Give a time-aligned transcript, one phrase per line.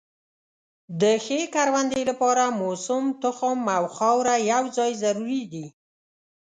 [1.01, 5.65] د ښې کروندې لپاره موسم، تخم او خاوره یو ځای ضروري دي.